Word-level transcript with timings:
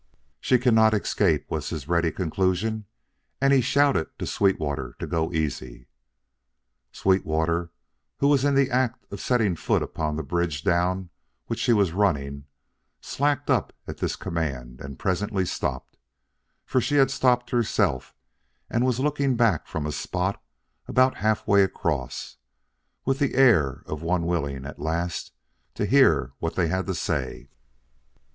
"She 0.39 0.57
cannot 0.57 0.95
escape," 0.95 1.45
was 1.51 1.69
his 1.69 1.87
ready 1.87 2.11
conclusion; 2.11 2.85
and 3.39 3.53
he 3.53 3.61
shouted 3.61 4.07
to 4.17 4.25
Sweetwater 4.25 4.95
to 4.97 5.05
go 5.05 5.31
easy. 5.31 5.85
Sweetwater, 6.91 7.69
who 8.17 8.27
was 8.27 8.43
in 8.43 8.55
the 8.55 8.71
act 8.71 9.05
of 9.13 9.21
setting 9.21 9.55
foot 9.55 9.83
upon 9.83 10.15
the 10.15 10.23
bridge 10.23 10.63
down 10.63 11.11
which 11.45 11.59
she 11.59 11.71
was 11.71 11.91
running, 11.91 12.45
slacked 12.99 13.51
up 13.51 13.73
at 13.87 13.99
this 13.99 14.15
command 14.15 14.81
and 14.81 14.97
presently 14.97 15.45
stopped, 15.45 15.97
for 16.65 16.81
she 16.81 16.95
had 16.95 17.11
stopped 17.11 17.51
herself 17.51 18.15
and 18.71 18.83
was 18.83 18.99
looking 18.99 19.35
back 19.35 19.67
from 19.67 19.85
a 19.85 19.91
spot 19.91 20.41
about 20.87 21.17
halfway 21.17 21.61
across, 21.61 22.37
with 23.05 23.19
the 23.19 23.35
air 23.35 23.83
of 23.85 24.01
one 24.01 24.25
willing, 24.25 24.65
at 24.65 24.79
last, 24.79 25.31
to 25.75 25.85
hear 25.85 26.31
what 26.39 26.55
they 26.55 26.69
had 26.69 26.87
to 26.87 26.95
say. 26.95 27.49